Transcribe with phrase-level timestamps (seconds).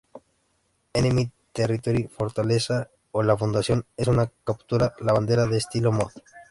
[0.93, 6.09] Enemy Territory fortaleza, o la Fundación, es un capturar la bandera de estilo mod.